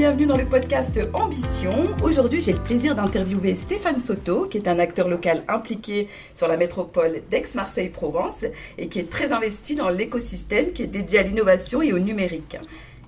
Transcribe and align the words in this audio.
bienvenue 0.00 0.24
dans 0.24 0.38
le 0.38 0.46
podcast 0.46 0.98
Ambition. 1.12 1.88
Aujourd'hui, 2.02 2.40
j'ai 2.40 2.54
le 2.54 2.58
plaisir 2.58 2.94
d'interviewer 2.94 3.54
Stéphane 3.54 3.98
Soto, 3.98 4.46
qui 4.46 4.56
est 4.56 4.66
un 4.66 4.78
acteur 4.78 5.08
local 5.08 5.44
impliqué 5.46 6.08
sur 6.34 6.48
la 6.48 6.56
métropole 6.56 7.20
d'Aix-Marseille-Provence 7.30 8.46
et 8.78 8.88
qui 8.88 8.98
est 8.98 9.10
très 9.10 9.30
investi 9.34 9.74
dans 9.74 9.90
l'écosystème 9.90 10.72
qui 10.72 10.84
est 10.84 10.86
dédié 10.86 11.18
à 11.18 11.22
l'innovation 11.22 11.82
et 11.82 11.92
au 11.92 11.98
numérique. 11.98 12.56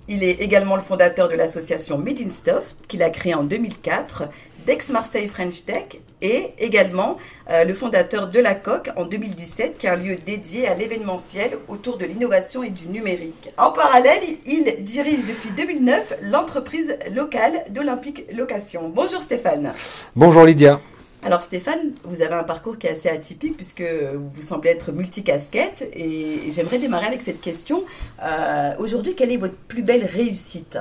Il 0.07 0.23
est 0.23 0.43
également 0.43 0.77
le 0.77 0.83
fondateur 0.83 1.31
de 1.31 1.35
l'association 1.35 1.97
Made 1.97 2.31
Stuff, 2.31 2.77
qu'il 2.89 3.03
a 3.03 3.09
créée 3.09 3.33
en 3.33 3.45
2004, 3.45 4.25
d'Aix-Marseille 4.67 5.29
French 5.29 5.65
Tech 5.65 5.99
et 6.23 6.55
également 6.59 7.19
euh, 7.51 7.65
le 7.65 7.75
fondateur 7.75 8.29
de 8.29 8.39
la 8.39 8.55
Coque 8.55 8.91
en 8.97 9.05
2017, 9.05 9.77
qui 9.77 9.87
est 9.87 9.91
un 9.91 9.97
lieu 9.97 10.17
dédié 10.17 10.67
à 10.69 10.75
l'événementiel 10.75 11.59
autour 11.69 11.99
de 11.99 12.07
l'innovation 12.07 12.63
et 12.63 12.71
du 12.71 12.87
numérique. 12.87 13.51
En 13.59 13.73
parallèle, 13.73 14.23
il 14.47 14.85
dirige 14.85 15.27
depuis 15.27 15.51
2009 15.51 16.15
l'entreprise 16.23 16.97
locale 17.11 17.65
d'Olympique 17.71 18.25
Location. 18.35 18.89
Bonjour 18.89 19.21
Stéphane. 19.23 19.73
Bonjour 20.17 20.45
Lydia. 20.45 20.81
Alors 21.25 21.43
Stéphane, 21.45 21.93
vous 22.03 22.21
avez 22.21 22.35
un 22.35 22.43
parcours 22.43 22.79
qui 22.79 22.89
est 22.89 22.91
assez 22.91 23.09
atypique 23.09 23.57
puisque 23.57 23.83
vous 23.83 24.43
semblez 24.43 24.71
être 24.71 24.91
multicasquette 24.91 25.89
et 25.95 26.51
j'aimerais 26.51 26.79
démarrer 26.79 27.07
avec 27.07 27.23
cette 27.23 27.41
question. 27.41 27.85
Euh, 28.23 28.75
aujourd'hui, 28.81 29.15
quelle 29.15 29.31
est 29.31 29.37
votre 29.37 29.55
plus 29.55 29.83
belle 29.83 30.05
réussite? 30.05 30.79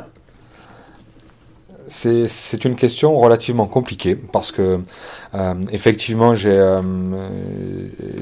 C'est 1.88 2.66
une 2.66 2.76
question 2.76 3.18
relativement 3.18 3.68
compliquée 3.68 4.16
parce 4.16 4.52
que 4.52 4.80
euh, 5.36 5.54
effectivement 5.72 6.34
euh, 6.44 7.30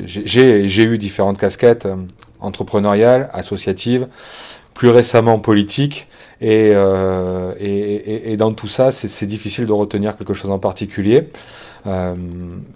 j'ai 0.06 0.84
eu 0.84 0.98
différentes 0.98 1.38
casquettes 1.38 1.86
euh, 1.86 1.96
entrepreneuriales, 2.40 3.30
associatives, 3.34 4.08
plus 4.74 4.90
récemment 4.90 5.40
politiques 5.40 6.08
et, 6.42 6.72
et, 7.60 8.32
et, 8.32 8.38
dans 8.38 8.54
tout 8.54 8.70
ça 8.70 8.94
c'est 8.94 9.26
difficile 9.26 9.66
de 9.66 9.74
retenir 9.74 10.18
quelque 10.18 10.34
chose 10.34 10.52
en 10.52 10.60
particulier. 10.60 11.28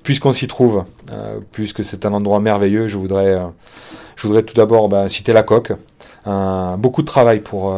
Puisqu'on 0.03 0.33
s'y 0.33 0.47
trouve, 0.49 0.83
puisque 1.53 1.85
c'est 1.85 2.05
un 2.05 2.11
endroit 2.11 2.41
merveilleux, 2.41 2.89
je 2.89 2.97
voudrais, 2.97 3.37
je 4.17 4.27
voudrais 4.27 4.43
tout 4.43 4.53
d'abord 4.53 4.89
bah, 4.89 5.07
citer 5.07 5.31
la 5.31 5.43
coque. 5.43 5.71
beaucoup 6.77 7.03
de 7.03 7.07
travail 7.07 7.39
pour 7.39 7.73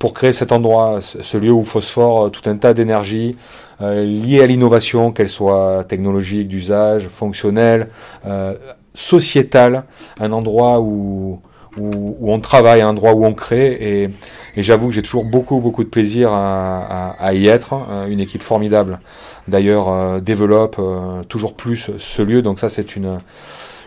pour 0.00 0.14
créer 0.14 0.32
cet 0.32 0.50
endroit, 0.50 1.00
ce 1.02 1.36
lieu 1.36 1.52
où 1.52 1.62
phosphore 1.62 2.24
euh, 2.24 2.28
tout 2.30 2.48
un 2.48 2.56
tas 2.56 2.72
d'énergie 2.72 3.36
euh, 3.82 4.02
liée 4.02 4.40
à 4.40 4.46
l'innovation, 4.46 5.12
qu'elle 5.12 5.28
soit 5.28 5.84
technologique, 5.84 6.48
d'usage, 6.48 7.08
fonctionnelle, 7.08 7.88
euh, 8.26 8.54
sociétale, 8.94 9.84
un 10.18 10.32
endroit 10.32 10.80
où, 10.80 11.40
où, 11.78 12.32
on 12.32 12.40
travaille, 12.40 12.80
un 12.80 12.88
endroit 12.88 13.12
où 13.12 13.26
on 13.26 13.34
crée. 13.34 13.76
Et, 13.78 14.08
et 14.56 14.62
j'avoue 14.62 14.88
que 14.88 14.94
j'ai 14.94 15.02
toujours 15.02 15.26
beaucoup, 15.26 15.60
beaucoup 15.60 15.84
de 15.84 15.90
plaisir 15.90 16.32
à, 16.32 17.10
à, 17.18 17.34
y 17.34 17.46
être. 17.46 17.74
Une 18.08 18.20
équipe 18.20 18.42
formidable, 18.42 19.00
d'ailleurs, 19.48 20.20
développe 20.20 20.80
toujours 21.28 21.54
plus 21.54 21.90
ce 21.98 22.22
lieu. 22.22 22.40
Donc 22.42 22.58
ça, 22.58 22.70
c'est 22.70 22.96
une, 22.96 23.18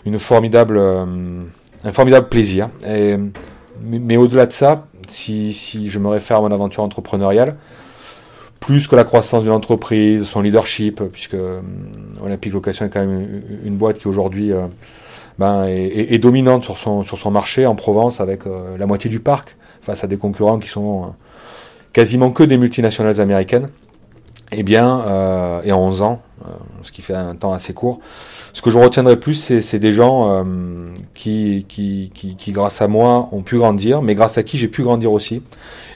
une 0.05 0.19
formidable, 0.19 0.79
un 0.79 1.91
formidable 1.91 2.29
plaisir. 2.29 2.69
Et, 2.87 3.17
mais 3.81 4.15
au-delà 4.15 4.45
de 4.45 4.53
ça, 4.53 4.85
si, 5.09 5.89
je 5.89 5.99
me 5.99 6.07
réfère 6.07 6.37
à 6.37 6.41
mon 6.41 6.51
aventure 6.51 6.83
entrepreneuriale, 6.83 7.55
plus 8.59 8.87
que 8.87 8.95
la 8.95 9.03
croissance 9.03 9.43
d'une 9.43 9.51
entreprise, 9.51 10.23
son 10.23 10.41
leadership, 10.41 11.01
puisque 11.11 11.33
euh, 11.33 11.59
Olympique 12.23 12.53
Location 12.53 12.85
est 12.85 12.89
quand 12.89 13.05
même 13.05 13.41
une, 13.65 13.75
boîte 13.75 13.97
qui 13.97 14.07
aujourd'hui 14.07 14.53
euh, 14.53 14.67
ben, 15.37 15.65
est, 15.65 16.17
dominante 16.19 16.63
sur 16.63 16.77
son, 16.77 17.31
marché 17.31 17.65
en 17.65 17.75
Provence 17.75 18.21
avec 18.21 18.47
euh, 18.47 18.77
la 18.77 18.85
moitié 18.85 19.09
du 19.09 19.19
parc, 19.19 19.55
face 19.81 20.03
à 20.03 20.07
des 20.07 20.17
concurrents 20.17 20.59
qui 20.59 20.69
sont 20.69 21.13
quasiment 21.91 22.31
que 22.31 22.43
des 22.43 22.57
multinationales 22.57 23.19
américaines. 23.19 23.69
Eh 24.55 24.63
bien, 24.63 25.61
et 25.63 25.71
en 25.71 25.79
11 25.79 26.01
ans, 26.03 26.21
ce 26.83 26.91
qui 26.91 27.01
fait 27.01 27.15
un 27.15 27.35
temps 27.35 27.53
assez 27.53 27.73
court, 27.73 27.99
ce 28.53 28.61
que 28.61 28.69
je 28.69 28.77
retiendrai 28.77 29.17
plus, 29.17 29.33
c'est 29.33 29.79
des 29.79 29.93
gens 29.93 30.29
euh, 30.29 30.43
qui, 31.15 31.65
qui, 31.67 32.11
qui, 32.13 32.51
grâce 32.51 32.83
à 32.83 32.87
moi, 32.87 33.29
ont 33.31 33.41
pu 33.41 33.57
grandir, 33.57 34.03
mais 34.03 34.13
grâce 34.13 34.37
à 34.37 34.43
qui 34.43 34.59
j'ai 34.59 34.67
pu 34.67 34.83
grandir 34.83 35.11
aussi, 35.11 35.41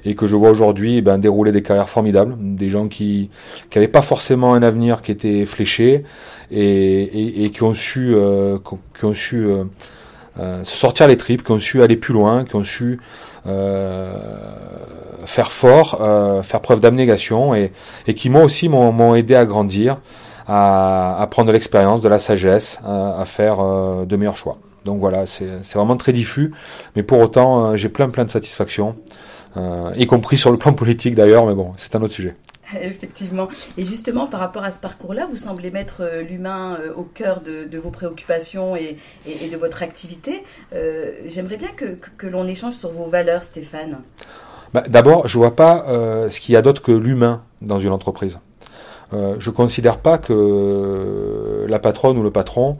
et 0.05 0.15
que 0.15 0.25
je 0.25 0.35
vois 0.35 0.49
aujourd'hui 0.49 0.97
eh 0.97 1.01
ben, 1.01 1.19
dérouler 1.19 1.51
des 1.51 1.61
carrières 1.61 1.89
formidables, 1.89 2.35
des 2.39 2.71
gens 2.71 2.85
qui 2.85 3.29
n'avaient 3.75 3.87
pas 3.87 4.01
forcément 4.01 4.55
un 4.55 4.63
avenir 4.63 5.03
qui 5.03 5.11
était 5.11 5.45
fléché, 5.45 6.03
et, 6.49 7.45
et, 7.45 7.51
qui 7.51 7.61
ont 7.61 7.75
su, 7.75 8.15
euh, 8.15 8.57
qui 8.97 9.05
ont 9.05 9.13
su 9.13 9.45
euh, 9.45 10.63
se 10.63 10.77
sortir 10.77 11.07
les 11.07 11.17
tripes, 11.17 11.43
qui 11.43 11.51
ont 11.51 11.59
su 11.59 11.83
aller 11.83 11.97
plus 11.97 12.13
loin, 12.13 12.43
qui 12.43 12.55
ont 12.55 12.63
su 12.63 12.99
faire 15.25 15.51
fort, 15.51 16.01
faire 16.43 16.59
preuve 16.59 16.79
d'abnégation, 16.79 17.55
et, 17.55 17.71
et 18.07 18.13
qui 18.13 18.29
moi 18.29 18.43
aussi 18.43 18.67
m'ont 18.67 19.15
aidé 19.15 19.35
à 19.35 19.45
grandir 19.45 19.97
à, 20.47 21.21
à 21.21 21.27
prendre 21.27 21.47
de 21.47 21.53
l'expérience, 21.53 22.01
de 22.01 22.09
la 22.09 22.19
sagesse, 22.19 22.79
à, 22.85 23.23
faire 23.25 23.59
euh, 23.59 24.05
de 24.05 24.15
meilleurs 24.15 24.37
choix. 24.37 24.57
Donc 24.85 24.99
voilà, 24.99 25.25
c'est 25.27 25.73
vraiment 25.73 25.97
très 25.97 26.13
diffus, 26.13 26.53
mais 26.95 27.03
pour 27.03 27.19
autant, 27.19 27.71
euh, 27.71 27.75
j'ai 27.75 27.89
plein 27.89 28.09
plein 28.09 28.23
de 28.23 28.31
satisfaction, 28.31 28.95
euh, 29.57 29.91
y 29.97 30.05
compris 30.05 30.37
sur 30.37 30.51
le 30.51 30.57
plan 30.57 30.73
politique 30.81 31.15
d'ailleurs, 31.15 31.45
mais 31.45 31.55
bon, 31.55 31.73
c'est 31.77 31.95
un 31.95 32.01
autre 32.01 32.13
sujet. 32.13 32.35
Effectivement. 32.81 33.47
Et 33.77 33.83
justement, 33.83 34.27
par 34.27 34.39
rapport 34.39 34.63
à 34.63 34.71
ce 34.71 34.79
parcours-là, 34.79 35.25
vous 35.29 35.37
semblez 35.37 35.71
mettre 35.71 36.03
l'humain 36.29 36.77
au 36.95 37.03
cœur 37.03 37.41
de, 37.41 37.63
de, 37.65 37.77
vos 37.77 37.91
préoccupations 37.91 38.75
et, 38.75 38.97
et, 39.25 39.49
de 39.49 39.57
votre 39.57 39.83
activité. 39.83 40.43
Euh, 40.73 41.11
J'aimerais 41.27 41.57
bien 41.57 41.69
que, 41.69 41.85
que, 41.85 42.09
que 42.17 42.27
l'on 42.27 42.45
échange 42.45 42.73
sur 42.73 42.91
vos 42.91 43.07
valeurs, 43.07 43.43
Stéphane. 43.43 43.99
Bah, 44.73 44.83
D'abord, 44.87 45.27
je 45.27 45.37
vois 45.37 45.55
pas 45.55 45.85
euh, 45.87 46.29
ce 46.29 46.39
qu'il 46.39 46.53
y 46.53 46.55
a 46.55 46.61
d'autre 46.61 46.81
que 46.81 46.91
l'humain 46.91 47.43
dans 47.61 47.79
une 47.79 47.91
entreprise. 47.91 48.39
Euh, 49.13 49.35
je 49.39 49.49
considère 49.49 49.97
pas 49.99 50.17
que 50.17 51.65
la 51.67 51.79
patronne 51.79 52.17
ou 52.17 52.23
le 52.23 52.31
patron 52.31 52.77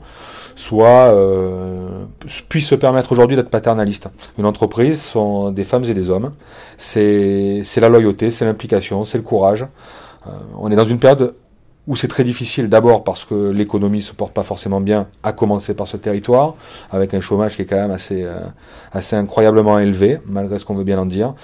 soit 0.58 1.12
euh, 1.14 2.04
puisse 2.48 2.66
se 2.66 2.74
permettre 2.74 3.12
aujourd'hui 3.12 3.36
d'être 3.36 3.48
paternaliste. 3.48 4.08
Une 4.38 4.44
entreprise 4.44 5.00
sont 5.00 5.52
des 5.52 5.62
femmes 5.62 5.84
et 5.84 5.94
des 5.94 6.10
hommes. 6.10 6.32
C'est 6.78 7.62
la 7.76 7.88
loyauté, 7.88 8.32
c'est 8.32 8.44
l'implication, 8.44 9.04
c'est 9.04 9.18
le 9.18 9.24
courage. 9.24 9.66
Euh, 10.26 10.30
on 10.58 10.72
est 10.72 10.76
dans 10.76 10.84
une 10.84 10.98
période 10.98 11.34
où 11.86 11.94
c'est 11.94 12.08
très 12.08 12.24
difficile 12.24 12.68
d'abord 12.68 13.04
parce 13.04 13.24
que 13.24 13.50
l'économie 13.50 14.02
se 14.02 14.12
porte 14.12 14.34
pas 14.34 14.42
forcément 14.42 14.80
bien, 14.80 15.06
à 15.22 15.32
commencer 15.32 15.74
par 15.74 15.86
ce 15.86 15.96
territoire, 15.96 16.54
avec 16.90 17.14
un 17.14 17.20
chômage 17.20 17.54
qui 17.54 17.62
est 17.62 17.64
quand 17.64 17.76
même 17.76 17.92
assez, 17.92 18.24
euh, 18.24 18.40
assez 18.92 19.14
incroyablement 19.14 19.78
élevé, 19.78 20.18
malgré 20.26 20.58
ce 20.58 20.64
qu'on 20.64 20.74
veut 20.74 20.84
bien 20.84 20.98
en 20.98 21.06
dire. 21.06 21.34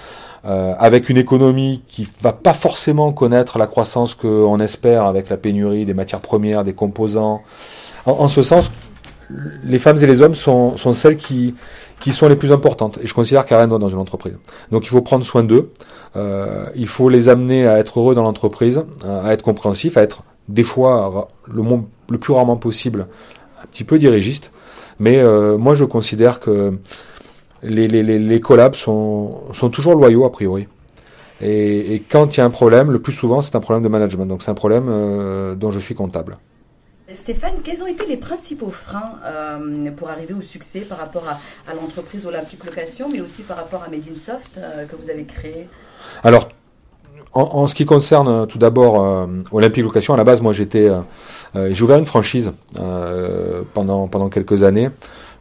Euh, 0.47 0.75
avec 0.77 1.09
une 1.09 1.17
économie 1.17 1.81
qui 1.87 2.07
va 2.21 2.31
pas 2.31 2.53
forcément 2.53 3.11
connaître 3.11 3.57
la 3.57 3.65
croissance 3.65 4.13
qu'on 4.13 4.59
espère 4.59 5.05
avec 5.05 5.29
la 5.29 5.37
pénurie 5.37 5.85
des 5.85 5.95
matières 5.95 6.19
premières, 6.19 6.63
des 6.63 6.73
composants. 6.73 7.41
En, 8.05 8.27
ce 8.27 8.43
sens, 8.43 8.71
les 9.63 9.79
femmes 9.79 9.97
et 9.97 10.05
les 10.05 10.21
hommes 10.21 10.35
sont, 10.35 10.77
sont 10.77 10.93
celles 10.93 11.17
qui, 11.17 11.55
qui 11.99 12.11
sont 12.11 12.27
les 12.27 12.35
plus 12.35 12.51
importantes. 12.51 12.99
Et 13.01 13.07
je 13.07 13.13
considère 13.15 13.45
qu'il 13.45 13.57
n'y 13.57 13.63
a 13.63 13.65
rien 13.65 13.79
dans 13.79 13.89
une 13.89 13.97
entreprise. 13.97 14.35
Donc 14.71 14.85
il 14.85 14.89
faut 14.89 15.01
prendre 15.01 15.25
soin 15.25 15.43
d'eux. 15.43 15.71
Euh, 16.15 16.67
il 16.75 16.87
faut 16.87 17.09
les 17.09 17.27
amener 17.27 17.65
à 17.67 17.79
être 17.79 17.99
heureux 17.99 18.13
dans 18.13 18.21
l'entreprise, 18.21 18.83
à 19.03 19.33
être 19.33 19.41
compréhensifs, 19.41 19.97
à 19.97 20.03
être 20.03 20.21
des 20.47 20.63
fois 20.63 21.27
le, 21.51 21.63
le 22.11 22.17
plus 22.19 22.33
rarement 22.33 22.57
possible 22.57 23.07
un 23.63 23.65
petit 23.65 23.83
peu 23.83 23.97
dirigiste. 23.97 24.51
Mais 24.99 25.17
euh, 25.17 25.57
moi 25.57 25.73
je 25.73 25.85
considère 25.85 26.39
que 26.39 26.77
les, 27.65 27.87
les, 27.87 28.19
les 28.19 28.39
collabs 28.39 28.75
sont, 28.75 29.41
sont 29.53 29.69
toujours 29.69 29.95
loyaux 29.95 30.25
a 30.25 30.31
priori. 30.31 30.67
Et, 31.41 31.95
et 31.95 31.99
quand 31.99 32.35
il 32.35 32.39
y 32.39 32.41
a 32.41 32.45
un 32.45 32.49
problème, 32.49 32.91
le 32.91 32.99
plus 32.99 33.13
souvent 33.13 33.41
c'est 33.41 33.55
un 33.55 33.59
problème 33.59 33.83
de 33.83 33.89
management. 33.89 34.25
Donc 34.25 34.43
c'est 34.43 34.51
un 34.51 34.55
problème 34.55 34.87
euh, 34.87 35.55
dont 35.55 35.71
je 35.71 35.79
suis 35.79 35.95
comptable. 35.95 36.37
Stéphane, 37.13 37.53
quels 37.63 37.81
ont 37.83 37.87
été 37.87 38.05
les 38.07 38.17
principaux 38.17 38.71
freins 38.71 39.13
euh, 39.23 39.91
pour 39.91 40.09
arriver 40.09 40.33
au 40.33 40.41
succès 40.41 40.81
par 40.81 40.97
rapport 40.97 41.25
à, 41.29 41.37
à 41.69 41.75
l'entreprise 41.75 42.25
Olympique 42.25 42.65
Location, 42.65 43.09
mais 43.11 43.21
aussi 43.21 43.43
par 43.43 43.57
rapport 43.57 43.83
à 43.83 43.89
Made 43.89 44.07
in 44.11 44.15
Soft 44.15 44.57
euh, 44.57 44.85
que 44.85 44.95
vous 44.95 45.09
avez 45.09 45.23
créé? 45.23 45.69
Alors, 46.23 46.49
en, 47.31 47.41
en, 47.41 47.67
ce 47.67 47.75
qui 47.75 47.85
concerne 47.85 48.47
tout 48.47 48.57
d'abord 48.57 49.05
euh, 49.05 49.27
Olympique 49.51 49.83
Location, 49.83 50.13
à 50.13 50.17
la 50.17 50.23
base, 50.23 50.41
moi 50.41 50.51
j'étais, 50.51 50.89
j'ai 51.53 51.83
ouvert 51.83 51.97
une 51.97 52.05
franchise 52.05 52.51
pendant 53.73 54.07
pendant 54.07 54.29
quelques 54.29 54.63
années 54.63 54.89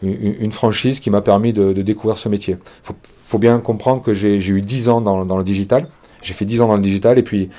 une, 0.05 0.53
franchise 0.53 1.01
qui 1.01 1.11
m'a 1.11 1.21
permis 1.21 1.53
de, 1.53 1.73
découvrir 1.73 2.19
ce 2.19 2.29
métier. 2.29 2.57
Il 2.89 2.95
faut, 3.27 3.39
bien 3.39 3.59
comprendre 3.59 4.03
que 4.03 4.15
j'ai 4.15 4.37
eu 4.37 4.63
10 4.63 4.89
ans 4.89 5.01
dans 5.01 5.37
le 5.37 5.45
digital. 5.45 5.89
J'ai 6.25 6.35
fait 6.35 6.45
10 6.45 6.63
ans 6.63 6.67
dans 6.67 6.77
le 6.77 6.83
digital 6.83 7.19
et 7.19 7.23
puis, 7.23 7.51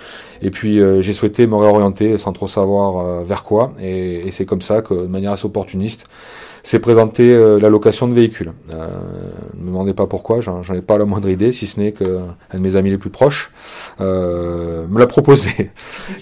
et 0.42 0.50
puis 0.50 0.80
euh, 0.80 1.02
j'ai 1.02 1.14
souhaité 1.14 1.48
me 1.48 1.56
réorienter 1.56 2.18
sans 2.18 2.34
trop 2.34 2.48
savoir 2.48 2.98
euh, 2.98 3.22
vers 3.22 3.44
quoi. 3.44 3.74
Et, 3.80 4.28
et 4.28 4.32
c'est 4.32 4.46
comme 4.46 4.62
ça 4.62 4.82
que, 4.82 4.94
de 4.94 5.08
manière 5.08 5.32
assez 5.32 5.46
opportuniste, 5.46 6.06
s'est 6.66 6.80
présenté 6.80 7.32
euh, 7.32 7.60
la 7.60 7.70
location 7.70 8.08
de 8.08 8.14
véhicules. 8.14 8.52
me 8.70 9.68
demandez 9.68 9.94
pas 9.94 10.08
pourquoi, 10.08 10.42
j'en 10.42 10.62
ai 10.74 10.82
pas 10.82 10.98
la 10.98 11.06
moindre 11.06 11.30
idée, 11.30 11.52
si 11.52 11.68
ce 11.68 11.80
n'est 11.80 11.92
qu'un 11.92 12.36
de 12.54 12.60
mes 12.60 12.76
amis 12.76 12.90
les 12.90 12.98
plus 12.98 13.10
proches 13.12 13.52
euh, 14.02 14.86
me 14.90 15.00
l'a 15.00 15.08
proposé. 15.08 15.72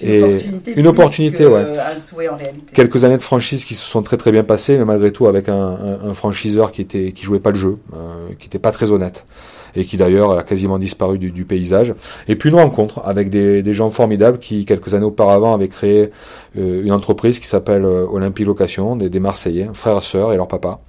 Une 0.01 0.23
opportunité, 0.23 0.73
une 0.75 0.87
opportunité 0.87 1.47
ouais. 1.47 1.77
Un 1.79 1.99
souhait 1.99 2.27
en 2.27 2.35
réalité. 2.35 2.73
Quelques 2.73 3.05
années 3.05 3.17
de 3.17 3.23
franchise 3.23 3.63
qui 3.63 3.75
se 3.75 3.85
sont 3.85 4.03
très 4.03 4.17
très 4.17 4.31
bien 4.31 4.43
passées, 4.43 4.77
mais 4.77 4.85
malgré 4.85 5.11
tout 5.11 5.27
avec 5.27 5.47
un, 5.47 5.55
un, 5.55 6.09
un 6.09 6.13
franchiseur 6.13 6.71
qui 6.71 6.81
était 6.81 7.13
qui 7.13 7.23
jouait 7.23 7.39
pas 7.39 7.51
le 7.51 7.57
jeu, 7.57 7.77
euh, 7.95 8.27
qui 8.37 8.47
était 8.47 8.59
pas 8.59 8.71
très 8.71 8.91
honnête 8.91 9.25
et 9.75 9.85
qui 9.85 9.97
d'ailleurs 9.97 10.37
a 10.37 10.43
quasiment 10.43 10.77
disparu 10.77 11.17
du, 11.17 11.45
paysage. 11.45 11.93
Et 12.27 12.35
puis 12.35 12.49
une 12.49 12.55
rencontre 12.55 13.01
avec 13.03 13.29
des, 13.29 13.73
gens 13.73 13.89
formidables 13.89 14.39
qui, 14.39 14.65
quelques 14.65 14.93
années 14.93 15.05
auparavant, 15.05 15.53
avaient 15.53 15.67
créé 15.67 16.11
euh, 16.57 16.83
une 16.83 16.91
entreprise 16.91 17.39
qui 17.39 17.47
s'appelle 17.47 17.85
euh, 17.85 18.05
Olympique 18.09 18.45
Location, 18.45 18.95
des, 18.95 19.09
des 19.09 19.19
Marseillais, 19.19 19.69
frères 19.73 20.03
sœurs 20.03 20.31
et 20.31 20.37
leur 20.37 20.47
papa. 20.47 20.79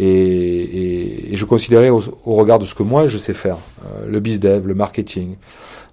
Et, 0.00 0.06
et, 0.06 1.32
et 1.34 1.36
je 1.36 1.44
considérais 1.44 1.90
au, 1.90 2.02
au, 2.24 2.34
regard 2.34 2.58
de 2.58 2.64
ce 2.64 2.74
que 2.74 2.82
moi 2.82 3.06
je 3.06 3.18
sais 3.18 3.34
faire, 3.34 3.58
euh, 3.84 4.06
le 4.08 4.18
bizdev, 4.18 4.66
le 4.66 4.74
marketing, 4.74 5.36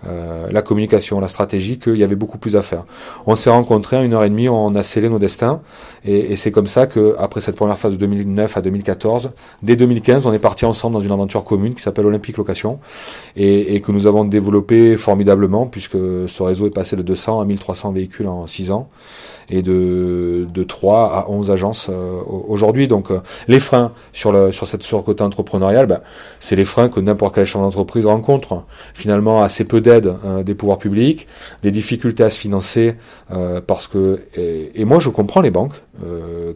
euh, 0.07 0.47
la 0.49 0.61
communication, 0.61 1.19
la 1.19 1.27
stratégie, 1.27 1.77
qu'il 1.77 1.97
y 1.97 2.03
avait 2.05 2.15
beaucoup 2.15 2.37
plus 2.37 2.55
à 2.55 2.61
faire. 2.61 2.85
On 3.25 3.35
s'est 3.35 3.49
rencontrés 3.49 3.97
en 3.97 4.03
une 4.03 4.13
heure 4.13 4.23
et 4.23 4.29
demie, 4.29 4.47
on 4.47 4.75
a 4.75 4.83
scellé 4.83 5.09
nos 5.09 5.19
destins, 5.19 5.59
et, 6.05 6.31
et 6.31 6.35
c'est 6.37 6.51
comme 6.51 6.67
ça 6.67 6.87
que 6.87 7.15
après 7.19 7.41
cette 7.41 7.57
première 7.57 7.77
phase 7.77 7.91
de 7.91 7.97
2009 7.97 8.55
à 8.55 8.61
2014, 8.61 9.31
dès 9.61 9.75
2015, 9.75 10.25
on 10.25 10.31
est 10.31 10.39
parti 10.39 10.63
ensemble 10.63 10.93
dans 10.93 11.01
une 11.01 11.11
aventure 11.11 11.43
commune 11.43 11.75
qui 11.75 11.81
s'appelle 11.81 12.05
Olympique 12.05 12.37
Location, 12.37 12.79
et, 13.35 13.75
et, 13.75 13.81
que 13.81 13.91
nous 13.91 14.07
avons 14.07 14.23
développé 14.23 14.95
formidablement, 14.95 15.65
puisque 15.65 15.97
ce 15.97 16.43
réseau 16.43 16.65
est 16.65 16.73
passé 16.73 16.95
de 16.95 17.01
200 17.01 17.41
à 17.41 17.45
1300 17.45 17.91
véhicules 17.91 18.27
en 18.27 18.47
6 18.47 18.71
ans 18.71 18.87
et 19.49 19.61
de, 19.61 20.45
de 20.53 20.63
3 20.63 21.13
à 21.13 21.29
11 21.29 21.51
agences 21.51 21.87
euh, 21.89 22.19
aujourd'hui. 22.47 22.87
Donc 22.87 23.11
euh, 23.11 23.19
les 23.47 23.59
freins 23.59 23.91
sur, 24.13 24.31
le, 24.31 24.51
sur 24.51 24.67
cette 24.67 24.83
sur 24.83 25.07
entrepreneurial, 25.07 25.85
ben, 25.85 26.01
c'est 26.39 26.55
les 26.55 26.65
freins 26.65 26.89
que 26.89 26.99
n'importe 26.99 27.35
quelle 27.35 27.45
chambre 27.45 27.65
d'entreprise 27.65 28.05
rencontre. 28.05 28.63
Finalement, 28.93 29.41
assez 29.41 29.65
peu 29.65 29.81
d'aide 29.81 30.13
euh, 30.25 30.43
des 30.43 30.55
pouvoirs 30.55 30.79
publics, 30.79 31.27
des 31.63 31.71
difficultés 31.71 32.23
à 32.23 32.29
se 32.29 32.39
financer 32.39 32.95
parce 33.67 33.87
que 33.87 34.21
et, 34.35 34.81
et, 34.81 34.85
moi 34.85 34.99
je 34.99 35.09
comprends 35.09 35.41
les 35.41 35.51
banques. 35.51 35.73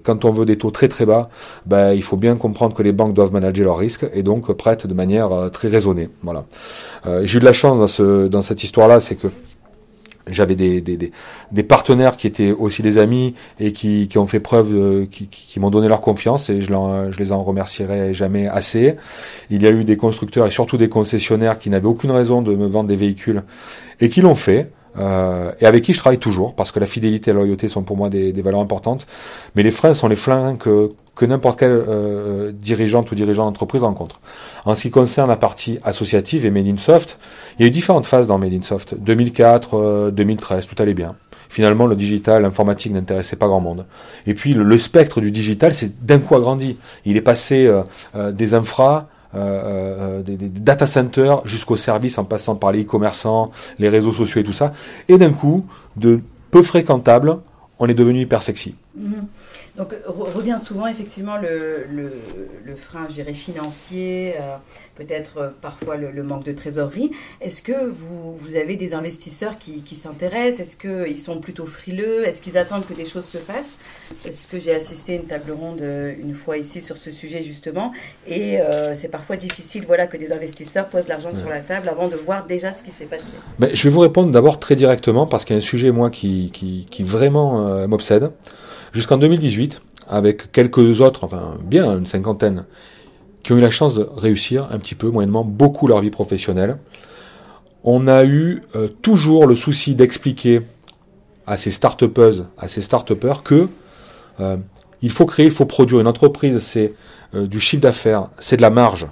quand 0.03 0.25
on 0.25 0.31
veut 0.31 0.45
des 0.45 0.57
taux 0.57 0.71
très 0.71 0.87
très 0.87 1.05
bas, 1.05 1.29
ben, 1.65 1.93
il 1.93 2.03
faut 2.03 2.17
bien 2.17 2.35
comprendre 2.35 2.75
que 2.75 2.83
les 2.83 2.91
banques 2.91 3.13
doivent 3.13 3.33
manager 3.33 3.65
leurs 3.65 3.77
risques 3.77 4.05
et 4.13 4.23
donc 4.23 4.51
prêtent 4.53 4.87
de 4.87 4.93
manière 4.93 5.49
très 5.51 5.67
raisonnée. 5.67 6.09
Voilà. 6.23 6.45
J'ai 7.23 7.37
eu 7.37 7.39
de 7.39 7.45
la 7.45 7.53
chance 7.53 7.79
dans, 7.79 7.87
ce, 7.87 8.27
dans 8.27 8.41
cette 8.41 8.63
histoire-là, 8.63 9.01
c'est 9.01 9.15
que 9.15 9.27
j'avais 10.31 10.55
des, 10.55 10.81
des, 10.81 11.63
partenaires 11.63 12.17
qui 12.17 12.27
étaient 12.27 12.51
aussi 12.51 12.81
des 12.81 12.97
amis 12.97 13.35
et 13.59 13.71
qui, 13.71 14.07
qui 14.07 14.17
ont 14.17 14.27
fait 14.27 14.39
preuve, 14.39 15.07
qui, 15.09 15.27
qui 15.27 15.59
m'ont 15.59 15.69
donné 15.69 15.87
leur 15.87 16.01
confiance 16.01 16.49
et 16.49 16.61
je, 16.61 16.67
je, 16.67 17.17
les 17.17 17.31
en 17.31 17.43
remercierai 17.43 18.13
jamais 18.13 18.47
assez. 18.47 18.95
Il 19.49 19.61
y 19.61 19.67
a 19.67 19.71
eu 19.71 19.83
des 19.83 19.97
constructeurs 19.97 20.47
et 20.47 20.51
surtout 20.51 20.77
des 20.77 20.89
concessionnaires 20.89 21.59
qui 21.59 21.69
n'avaient 21.69 21.87
aucune 21.87 22.11
raison 22.11 22.41
de 22.41 22.55
me 22.55 22.67
vendre 22.67 22.89
des 22.89 22.95
véhicules 22.95 23.43
et 23.99 24.09
qui 24.09 24.21
l'ont 24.21 24.35
fait. 24.35 24.69
Euh, 24.99 25.51
et 25.61 25.65
avec 25.65 25.83
qui 25.83 25.93
je 25.93 25.99
travaille 25.99 26.19
toujours, 26.19 26.53
parce 26.53 26.71
que 26.71 26.79
la 26.79 26.85
fidélité 26.85 27.31
et 27.31 27.33
la 27.33 27.39
loyauté 27.39 27.69
sont 27.69 27.83
pour 27.83 27.97
moi 27.97 28.09
des, 28.09 28.31
valeurs 28.41 28.59
importantes. 28.59 29.07
Mais 29.55 29.63
les 29.63 29.71
freins 29.71 29.93
sont 29.93 30.07
les 30.07 30.15
freins 30.15 30.55
que, 30.55 30.89
que 31.15 31.25
n'importe 31.25 31.59
quel 31.59 31.71
euh, 31.71 32.51
dirigeante 32.51 33.11
ou 33.11 33.15
dirigeant 33.15 33.45
d'entreprise 33.45 33.83
rencontre. 33.83 34.19
En 34.65 34.75
ce 34.75 34.83
qui 34.83 34.91
concerne 34.91 35.29
la 35.29 35.37
partie 35.37 35.79
associative 35.83 36.45
et 36.45 36.51
Made 36.51 36.67
in 36.67 36.77
Soft, 36.77 37.17
il 37.57 37.63
y 37.63 37.65
a 37.65 37.67
eu 37.67 37.71
différentes 37.71 38.05
phases 38.05 38.27
dans 38.27 38.37
Made 38.37 38.53
in 38.53 38.61
Soft. 38.61 38.95
2004, 38.95 39.77
euh, 39.77 40.11
2013, 40.11 40.67
tout 40.67 40.81
allait 40.81 40.93
bien. 40.93 41.15
Finalement, 41.51 41.85
le 41.85 41.95
digital, 41.95 42.43
l'informatique 42.43 42.93
n'intéressait 42.93 43.35
pas 43.35 43.47
grand 43.47 43.59
monde. 43.59 43.85
Et 44.25 44.33
puis, 44.33 44.53
le, 44.53 44.63
le 44.63 44.79
spectre 44.79 45.19
du 45.19 45.31
digital, 45.31 45.73
c'est 45.73 46.05
d'un 46.05 46.19
coup 46.19 46.35
agrandi. 46.35 46.77
Il 47.03 47.17
est 47.17 47.21
passé 47.21 47.67
euh, 47.67 47.81
euh, 48.15 48.31
des 48.31 48.53
infras 48.53 49.09
euh, 49.33 50.19
euh, 50.19 50.21
des, 50.23 50.35
data 50.37 50.85
centers 50.85 51.45
jusqu'aux 51.45 51.77
services 51.77 52.17
en 52.17 52.25
passant 52.25 52.55
par 52.55 52.71
les 52.71 52.81
e-commerçants, 52.83 53.51
les 53.79 53.89
réseaux 53.89 54.11
sociaux 54.13 54.41
et 54.41 54.43
tout 54.43 54.53
ça. 54.53 54.73
Et 55.07 55.17
d'un 55.17 55.31
coup, 55.31 55.65
de 55.95 56.19
peu 56.51 56.63
fréquentable, 56.63 57.37
on 57.79 57.87
est 57.87 57.93
devenu 57.93 58.21
hyper 58.21 58.43
sexy. 58.43 58.75
Mm 58.95 59.11
-hmm. 59.11 59.23
Donc 59.81 59.95
revient 60.05 60.57
souvent 60.63 60.85
effectivement 60.85 61.37
le, 61.37 61.85
le, 61.91 62.13
le 62.63 62.75
frein, 62.75 63.07
je 63.09 63.15
dirais, 63.15 63.33
financier, 63.33 64.35
euh, 64.39 64.57
peut-être 64.95 65.37
euh, 65.39 65.49
parfois 65.59 65.97
le, 65.97 66.11
le, 66.11 66.21
manque 66.21 66.43
de 66.43 66.51
trésorerie. 66.51 67.09
Est-ce 67.41 67.63
que 67.63 67.87
vous, 67.87 68.35
vous, 68.35 68.55
avez 68.55 68.75
des 68.75 68.93
investisseurs 68.93 69.57
qui, 69.57 69.81
qui 69.81 69.95
s'intéressent? 69.95 70.59
Est-ce 70.59 70.77
qu'ils 70.77 71.17
sont 71.17 71.39
plutôt 71.39 71.65
frileux? 71.65 72.27
Est-ce 72.27 72.41
qu'ils 72.41 72.59
attendent 72.59 72.85
que 72.85 72.93
des 72.93 73.07
choses 73.07 73.25
se 73.25 73.39
fassent? 73.39 73.75
Parce 74.23 74.45
que 74.45 74.59
j'ai 74.59 74.75
assisté 74.75 75.13
à 75.13 75.15
une 75.15 75.25
table 75.25 75.51
ronde 75.51 75.81
euh, 75.81 76.13
une 76.21 76.35
fois 76.35 76.59
ici 76.59 76.83
sur 76.83 76.97
ce 76.97 77.11
sujet 77.11 77.41
justement, 77.41 77.91
et 78.27 78.61
euh, 78.61 78.93
c'est 78.93 79.07
parfois 79.07 79.35
difficile 79.35 79.85
voilà, 79.87 80.05
que 80.05 80.17
des 80.17 80.31
investisseurs 80.31 80.89
posent 80.89 81.07
l'argent 81.07 81.31
ouais. 81.31 81.39
sur 81.39 81.49
la 81.49 81.61
table 81.61 81.89
avant 81.89 82.07
de 82.07 82.17
voir 82.17 82.45
déjà 82.45 82.71
ce 82.71 82.83
qui 82.83 82.91
s'est 82.91 83.05
passé. 83.05 83.25
Mais 83.57 83.73
je 83.73 83.81
vais 83.81 83.89
vous 83.89 84.01
répondre 84.01 84.31
d'abord 84.31 84.59
très 84.59 84.75
directement 84.75 85.25
parce 85.25 85.43
qu'il 85.43 85.55
y 85.55 85.57
a 85.57 85.63
un 85.63 85.65
sujet 85.65 85.89
moi 85.89 86.11
qui, 86.11 86.51
qui, 86.53 86.85
qui 86.91 87.01
vraiment 87.03 87.65
euh, 87.65 87.87
m'obsède 87.87 88.31
jusqu'en 88.91 89.17
2018, 89.17 89.81
avec 90.07 90.51
quelques 90.51 91.01
autres, 91.01 91.23
enfin 91.23 91.57
bien 91.63 91.97
une 91.97 92.05
cinquantaine, 92.05 92.65
qui 93.43 93.53
ont 93.53 93.57
eu 93.57 93.61
la 93.61 93.69
chance 93.69 93.95
de 93.95 94.07
réussir 94.15 94.67
un 94.71 94.77
petit 94.77 94.95
peu, 94.95 95.09
moyennement, 95.09 95.43
beaucoup 95.43 95.87
leur 95.87 96.01
vie 96.01 96.11
professionnelle. 96.11 96.77
On 97.83 98.07
a 98.07 98.23
eu 98.25 98.63
euh, 98.75 98.87
toujours 99.01 99.47
le 99.47 99.55
souci 99.55 99.95
d'expliquer 99.95 100.61
à 101.47 101.57
ces 101.57 101.71
start 101.71 102.03
à 102.57 102.67
ces 102.67 102.81
start 102.81 103.13
que 103.43 103.67
euh, 104.39 104.57
il 105.01 105.11
faut 105.11 105.25
créer, 105.25 105.47
il 105.47 105.51
faut 105.51 105.65
produire 105.65 105.99
une 105.99 106.07
entreprise, 106.07 106.59
c'est 106.59 106.93
euh, 107.33 107.47
du 107.47 107.59
chiffre 107.59 107.81
d'affaires, 107.81 108.27
c'est 108.39 108.57
de 108.57 108.61
la 108.61 108.69
marge, 108.69 109.07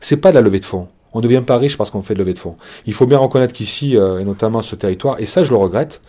c'est 0.00 0.18
pas 0.18 0.30
de 0.30 0.34
la 0.34 0.42
levée 0.42 0.60
de 0.60 0.64
fonds. 0.64 0.88
On 1.12 1.18
ne 1.18 1.22
devient 1.22 1.42
pas 1.44 1.56
riche 1.56 1.76
parce 1.76 1.90
qu'on 1.90 2.02
fait 2.02 2.14
de 2.14 2.20
levée 2.20 2.34
de 2.34 2.38
fonds. 2.38 2.56
Il 2.86 2.94
faut 2.94 3.06
bien 3.06 3.18
reconnaître 3.18 3.52
qu'ici, 3.52 3.96
euh, 3.96 4.18
et 4.18 4.24
notamment 4.24 4.62
ce 4.62 4.76
territoire, 4.76 5.20
et 5.20 5.26
ça 5.26 5.42
je 5.42 5.50
le 5.50 5.56
regrette, 5.56 6.00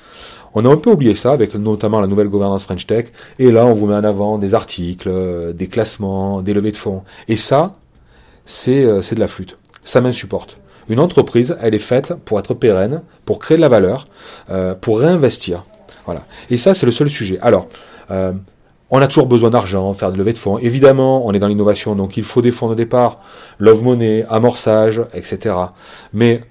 on 0.53 0.65
a 0.65 0.69
un 0.69 0.77
peu 0.77 0.91
oublié 0.91 1.15
ça 1.15 1.31
avec 1.31 1.55
notamment 1.55 2.01
la 2.01 2.07
nouvelle 2.07 2.27
gouvernance 2.27 2.65
French 2.65 2.85
Tech. 2.85 3.05
Et 3.39 3.51
là, 3.51 3.65
on 3.65 3.73
vous 3.73 3.87
met 3.87 3.95
en 3.95 4.03
avant 4.03 4.37
des 4.37 4.53
articles, 4.53 5.07
euh, 5.09 5.53
des 5.53 5.67
classements, 5.67 6.41
des 6.41 6.53
levées 6.53 6.71
de 6.71 6.77
fonds. 6.77 7.03
Et 7.29 7.37
ça, 7.37 7.75
c'est 8.45 8.83
euh, 8.83 9.01
de 9.01 9.19
la 9.19 9.27
flûte. 9.27 9.57
Ça 9.83 10.01
m'insupporte. 10.01 10.57
Une 10.89 10.99
entreprise, 10.99 11.55
elle 11.61 11.73
est 11.73 11.79
faite 11.79 12.13
pour 12.25 12.37
être 12.37 12.53
pérenne, 12.53 13.01
pour 13.23 13.39
créer 13.39 13.55
de 13.55 13.61
la 13.61 13.69
valeur, 13.69 14.07
pour 14.81 14.99
réinvestir. 14.99 15.63
Voilà. 16.05 16.25
Et 16.49 16.57
ça, 16.57 16.75
c'est 16.75 16.85
le 16.85 16.91
seul 16.91 17.09
sujet. 17.09 17.39
Alors, 17.41 17.67
on 18.91 19.01
a 19.01 19.07
toujours 19.07 19.27
besoin 19.27 19.49
d'argent, 19.49 19.93
faire 19.93 20.11
de 20.11 20.17
levée 20.17 20.33
de 20.33 20.37
fonds. 20.37 20.57
Évidemment, 20.57 21.25
on 21.25 21.31
est 21.33 21.39
dans 21.39 21.47
l'innovation, 21.47 21.95
donc 21.95 22.17
il 22.17 22.23
faut 22.23 22.41
des 22.41 22.51
fonds 22.51 22.69
de 22.69 22.75
départ, 22.75 23.21
love 23.57 23.83
money, 23.83 24.25
amorçage, 24.29 25.01
etc. 25.13 25.55
Mais 26.13 26.41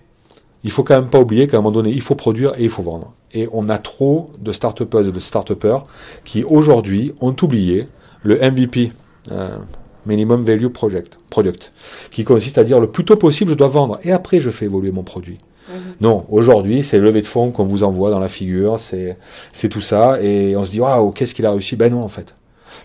il 0.65 0.71
faut 0.71 0.83
quand 0.83 0.95
même 0.95 1.11
pas 1.11 1.21
oublier 1.21 1.47
qu'à 1.47 1.59
un 1.59 1.61
moment 1.61 1.73
donné, 1.73 1.91
il 1.91 2.01
faut 2.01 2.15
produire 2.15 2.55
et 2.59 2.65
il 2.65 2.71
faut 2.71 2.83
vendre. 2.83 3.13
Et 3.33 3.49
on 3.53 3.69
a 3.69 3.79
trop 3.79 4.31
de 4.41 4.53
start 4.53 4.81
et 4.81 4.85
de 4.85 5.21
start 5.21 5.53
qui 6.25 6.43
aujourd'hui 6.43 7.13
ont 7.21 7.37
oublié 7.43 7.87
le 8.23 8.37
MVP, 8.37 8.93
euh, 9.31 9.57
Minimum 10.07 10.43
Value 10.43 10.69
Project, 10.69 11.19
Product, 11.29 11.73
qui 12.11 12.25
consiste 12.25 12.57
à 12.57 12.65
dire 12.65 12.81
le 12.81 12.91
plus 12.91 13.05
tôt 13.05 13.17
possible, 13.17 13.51
je 13.51 13.57
dois 13.57 13.69
vendre 13.69 14.01
et 14.03 14.13
après 14.13 14.41
je 14.41 14.51
fais 14.51 14.65
évoluer 14.65 14.93
mon 14.93 15.03
produit. 15.03 15.37
Mmh. 15.71 16.03
Non, 16.03 16.27
aujourd'hui, 16.31 16.83
c'est 16.83 16.99
levé 16.99 17.23
de 17.23 17.27
fonds 17.27 17.51
qu'on 17.51 17.65
vous 17.65 17.85
envoie 17.85 18.11
dans 18.11 18.19
la 18.19 18.29
figure, 18.29 18.79
c'est 18.81 19.69
tout 19.69 19.81
ça, 19.81 20.21
et 20.21 20.57
on 20.57 20.65
se 20.65 20.73
dit, 20.73 20.81
waouh, 20.81 21.11
qu'est-ce 21.13 21.35
qu'il 21.35 21.47
a 21.47 21.51
réussi? 21.51 21.77
Ben 21.77 21.93
non, 21.93 22.03
en 22.03 22.09
fait. 22.09 22.35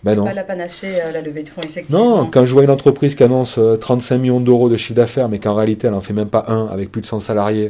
Ben 0.03 0.15
non. 0.15 0.25
pas 0.25 0.33
la 0.33 0.43
panachée, 0.43 1.01
euh, 1.01 1.11
la 1.11 1.21
levée 1.21 1.43
de 1.43 1.49
fonds, 1.49 1.61
effectivement. 1.63 2.17
Non, 2.17 2.29
quand 2.29 2.45
je 2.45 2.53
vois 2.53 2.63
une 2.63 2.69
entreprise 2.69 3.15
qui 3.15 3.23
annonce 3.23 3.57
euh, 3.57 3.77
35 3.77 4.17
millions 4.17 4.39
d'euros 4.39 4.69
de 4.69 4.77
chiffre 4.77 4.93
d'affaires, 4.93 5.29
mais 5.29 5.39
qu'en 5.39 5.55
réalité, 5.55 5.87
elle 5.87 5.93
en 5.93 6.01
fait 6.01 6.13
même 6.13 6.29
pas 6.29 6.45
un, 6.47 6.67
avec 6.67 6.91
plus 6.91 7.01
de 7.01 7.07
100 7.07 7.21
salariés, 7.21 7.69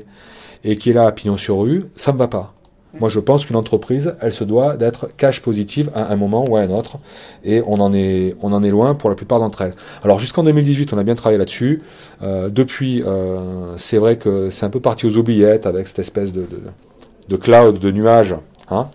et 0.64 0.78
qui 0.78 0.90
est 0.90 0.94
là 0.94 1.06
à 1.06 1.12
pignon 1.12 1.38
sur 1.38 1.60
rue, 1.60 1.86
ça 1.96 2.12
me 2.12 2.18
va 2.18 2.28
pas. 2.28 2.55
Moi, 3.00 3.10
je 3.10 3.20
pense 3.20 3.46
qu'une 3.46 3.58
entreprise, 3.58 4.16
elle 4.22 4.32
se 4.32 4.46
doit 4.46 4.78
d'être 4.78 5.10
cash 5.18 5.42
positive 5.42 5.92
à 5.94 6.14
un 6.14 6.16
moment 6.16 6.46
ou 6.48 6.56
à 6.56 6.62
un 6.62 6.70
autre, 6.70 6.98
et 7.44 7.62
on 7.68 7.76
en 7.76 7.94
est, 7.94 8.36
on 8.42 8.54
en 8.54 8.64
est 8.64 8.70
loin 8.70 8.96
pour 8.96 9.10
la 9.10 9.18
plupart 9.18 9.40
d'entre 9.40 9.62
elles. 9.62 9.74
Alors 10.04 10.20
jusqu'en 10.20 10.44
2018, 10.44 10.94
on 10.94 10.98
a 10.98 11.04
bien 11.04 11.16
travaillé 11.16 11.38
là-dessus. 11.38 11.82
Euh, 12.24 12.48
depuis, 12.48 13.04
euh, 13.04 13.76
c'est 13.78 13.98
vrai 13.98 14.18
que 14.18 14.50
c'est 14.50 14.66
un 14.66 14.70
peu 14.70 14.80
parti 14.80 15.06
aux 15.06 15.18
oubliettes 15.18 15.66
avec 15.66 15.88
cette 15.88 16.00
espèce 16.00 16.32
de, 16.32 17.36
cloud, 17.36 17.80
de 17.80 17.92
nuage, 17.92 18.36
hein, 18.72 18.88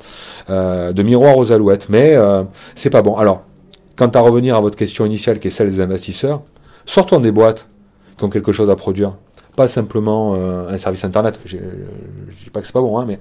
euh, 0.48 0.92
de 0.92 1.02
miroir 1.02 1.36
aux 1.36 1.52
alouettes, 1.52 1.88
mais 1.90 2.16
c'est 2.76 2.90
pas 2.90 3.02
bon. 3.02 3.16
Alors, 3.16 3.42
quant 3.96 4.08
à 4.08 4.20
revenir 4.20 4.56
à 4.56 4.60
votre 4.60 4.76
question 4.76 5.04
initiale, 5.04 5.40
qui 5.40 5.48
est 5.48 5.50
celle 5.50 5.68
des 5.68 5.80
investisseurs, 5.80 6.40
sortons 6.86 7.20
des 7.20 7.32
boîtes 7.32 7.66
qui 8.16 8.24
ont 8.24 8.30
quelque 8.30 8.52
chose 8.52 8.70
à 8.70 8.76
produire, 8.76 9.14
pas 9.56 9.68
simplement 9.68 10.34
un 10.34 10.78
service 10.78 11.04
internet. 11.04 11.38
Je 11.44 11.58
dis 11.58 12.50
pas 12.50 12.60
que 12.60 12.66
c'est 12.66 12.72
pas 12.72 12.80
bon, 12.80 12.98
hein, 12.98 13.04
mais 13.06 13.18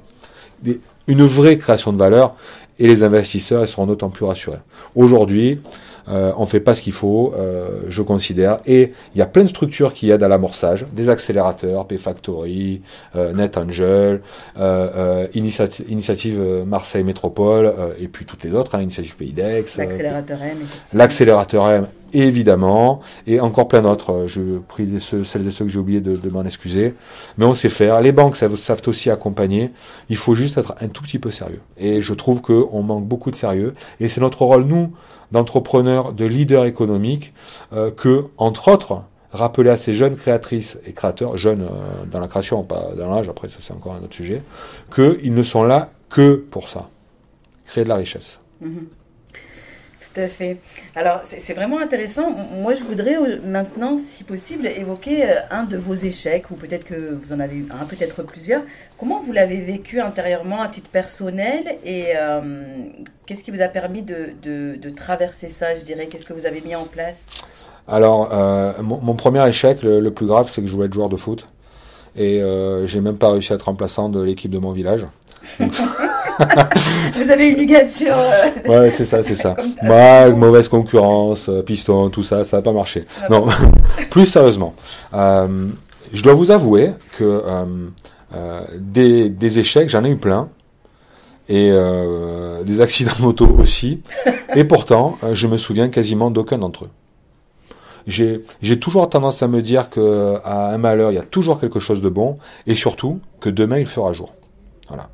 des, 0.62 0.80
une 1.08 1.26
vraie 1.26 1.58
création 1.58 1.92
de 1.92 1.98
valeur 1.98 2.36
et 2.80 2.88
les 2.88 3.04
investisseurs 3.04 3.64
ils 3.64 3.68
seront 3.68 3.86
d'autant 3.86 4.10
plus 4.10 4.26
rassurés. 4.26 4.60
Aujourd'hui, 4.96 5.60
euh, 6.08 6.32
on 6.38 6.46
fait 6.46 6.60
pas 6.60 6.74
ce 6.74 6.82
qu'il 6.82 6.94
faut, 6.94 7.34
euh, 7.38 7.82
je 7.88 8.02
considère, 8.02 8.60
et 8.66 8.94
il 9.14 9.20
y 9.20 9.22
a 9.22 9.28
plein 9.28 9.44
de 9.44 9.48
structures 9.48 9.94
qui 9.94 10.10
aident 10.10 10.24
à 10.24 10.28
l'amorçage, 10.28 10.86
des 10.92 11.10
accélérateurs, 11.10 11.86
Pfactory, 11.86 12.82
euh, 13.16 13.34
NetAngel, 13.34 14.22
euh, 14.58 15.28
Initiative, 15.36 15.86
Initiative 15.90 16.42
Marseille 16.66 17.04
Métropole, 17.04 17.74
et 18.00 18.08
puis 18.08 18.26
toutes 18.26 18.44
les 18.44 18.54
autres, 18.54 18.76
hein, 18.76 18.82
Initiative 18.82 19.16
Pays 19.18 19.34
L'accélérateur 19.78 20.42
M. 20.42 20.58
L'accélérateur 20.94 21.70
M 21.70 21.86
évidemment, 22.14 23.02
et 23.28 23.40
encore 23.40 23.68
plein 23.68 23.82
d'autres. 23.82 24.26
Je 24.28 24.60
prie 24.60 24.88
celles 25.00 25.48
et 25.48 25.52
ceux 25.52 25.66
que 25.66 25.72
j'ai 25.72 25.80
oublié 25.80 26.02
de, 26.02 26.30
m'en 26.30 26.44
excuser. 26.44 26.94
Mais 27.38 27.46
on 27.46 27.54
sait 27.54 27.70
faire. 27.70 28.02
Les 28.02 28.12
banques 28.12 28.36
savent, 28.36 28.82
aussi 28.88 29.10
accompagner. 29.10 29.72
Il 30.10 30.18
faut 30.18 30.36
juste 30.36 30.58
être 30.58 30.76
un 30.82 30.88
tout 30.88 31.04
petit 31.04 31.20
peu 31.20 31.32
sérieux. 31.32 31.62
Et 31.78 32.02
je 32.02 32.14
trouve 32.14 32.42
qu'on 32.42 32.82
manque 32.84 33.06
beaucoup 33.06 33.32
de 33.32 33.36
sérieux. 33.36 33.74
Et 34.00 34.10
c'est 34.10 34.22
notre 34.22 34.44
rôle, 34.44 34.66
nous, 34.66 34.94
d'entrepreneurs, 35.32 36.14
de 36.14 36.26
leaders 36.26 36.66
économiques, 36.66 37.34
euh, 37.74 37.92
que, 37.92 38.26
entre 38.38 38.72
autres, 38.72 39.04
rappeler 39.32 39.70
à 39.70 39.78
ces 39.78 39.94
jeunes 39.94 40.16
créatrices 40.16 40.80
et 40.86 40.94
créateurs, 40.94 41.38
jeunes 41.38 41.64
euh, 41.64 42.06
dans 42.12 42.20
la 42.20 42.28
création, 42.28 42.64
pas 42.64 42.90
dans 42.98 43.14
l'âge, 43.14 43.30
après 43.30 43.48
ça 43.48 43.58
c'est 43.60 43.74
encore 43.74 43.94
un 43.94 44.04
autre 44.04 44.16
sujet, 44.16 44.42
qu'ils 44.94 45.34
ne 45.34 45.44
sont 45.44 45.64
là 45.64 45.92
que 46.10 46.34
pour 46.36 46.70
ça, 46.70 46.90
créer 47.66 47.84
de 47.84 47.90
la 47.90 47.96
richesse. 47.96 48.40
Mhm. 48.62 48.88
Tout 48.99 48.99
à 50.20 50.28
fait. 50.28 50.58
Alors, 50.96 51.22
c'est 51.26 51.54
vraiment 51.54 51.80
intéressant. 51.80 52.30
Moi, 52.52 52.76
je 52.76 52.84
voudrais 52.84 53.18
maintenant, 53.44 53.98
si 53.98 54.24
possible, 54.24 54.68
évoquer 54.68 55.24
euh, 55.24 55.36
un 55.52 55.64
de 55.64 55.78
vos 55.78 55.96
échecs, 55.96 56.52
ou 56.52 56.56
peut-être 56.56 56.86
que 56.86 57.14
vous 57.14 57.34
en 57.34 57.40
avez 57.40 57.58
eu 57.58 57.68
un, 57.72 57.86
peut-être 57.86 58.24
plusieurs. 58.24 58.62
Comment 58.98 59.20
vous 59.20 59.32
l'avez 59.32 59.62
vécu 59.62 60.00
intérieurement 60.02 60.62
à 60.62 60.68
titre 60.68 60.90
personnel 60.90 61.78
et 61.86 62.08
euh, 62.16 62.42
qu'est-ce 63.26 63.44
qui 63.44 63.52
vous 63.52 63.62
a 63.62 63.68
permis 63.68 64.02
de, 64.02 64.32
de, 64.42 64.90
traverser 64.90 65.50
ça, 65.50 65.76
je 65.76 65.84
dirais? 65.84 66.08
Qu'est-ce 66.08 66.26
que 66.26 66.34
vous 66.34 66.46
avez 66.46 66.62
mis 66.62 66.76
en 66.76 66.86
place? 66.86 67.26
Alors, 67.88 68.30
euh, 68.34 68.74
mon, 68.82 69.16
premier 69.16 69.48
échec, 69.48 69.82
le, 69.84 70.10
plus 70.12 70.28
grave, 70.28 70.50
c'est 70.50 70.62
que 70.62 70.68
je 70.68 70.74
voulais 70.74 70.88
être 70.88 70.94
joueur 70.94 71.10
de 71.10 71.16
foot. 71.16 71.48
Et 72.16 72.42
euh, 72.42 72.86
j'ai 72.88 73.02
même 73.02 73.18
pas 73.18 73.32
réussi 73.32 73.54
à 73.54 73.56
être 73.56 73.64
remplaçant 73.64 74.10
de 74.10 74.22
l'équipe 74.22 74.52
de 74.52 74.60
mon 74.60 74.72
village. 74.72 75.06
Vous 77.16 77.30
avez 77.30 77.50
une 77.50 77.58
ligature. 77.58 78.16
Euh, 78.18 78.70
ouais, 78.70 78.92
c'est 78.92 79.06
ça, 79.06 79.24
c'est 79.24 79.36
ça. 79.36 79.56
Bah, 79.84 80.30
mauvaise 80.30 80.70
concurrence, 80.70 81.50
euh, 81.50 81.62
piston, 81.62 82.10
tout 82.10 82.24
ça, 82.24 82.46
ça 82.46 82.58
n'a 82.58 82.64
pas 82.64 82.72
marché. 82.72 83.04
Non, 83.30 83.48
plus 84.10 84.26
sérieusement, 84.26 84.74
euh, 85.14 85.68
je 86.14 86.24
dois 86.24 86.34
vous 86.34 86.52
avouer 86.52 86.92
que 87.18 87.44
des, 88.78 89.30
des, 89.30 89.60
échecs, 89.60 89.90
j'en 89.90 90.04
ai 90.04 90.10
eu 90.10 90.18
plein. 90.18 90.50
Et 91.52 91.72
des 92.64 92.80
accidents 92.80 93.12
moto 93.20 93.48
aussi. 93.58 94.04
Et 94.56 94.64
pourtant, 94.64 95.18
je 95.34 95.48
me 95.48 95.58
souviens 95.58 95.90
quasiment 95.90 96.30
d'aucun 96.30 96.60
d'entre 96.60 96.86
eux. 96.86 96.90
J'ai 98.08 98.80
toujours 98.80 99.10
tendance 99.10 99.44
à 99.44 99.48
me 99.48 99.62
dire 99.62 99.90
qu'à 99.90 100.70
un 100.70 100.78
malheur, 100.78 101.12
il 101.12 101.16
y 101.16 101.20
a 101.20 101.24
toujours 101.24 101.60
quelque 101.60 101.80
chose 101.80 102.02
de 102.02 102.10
bon, 102.10 102.38
et 102.66 102.76
surtout 102.76 103.20
que 103.40 103.50
demain 103.50 103.80
il 103.80 103.88
fera 103.88 104.14
jour. 104.14 104.34
Voilà. 104.88 105.10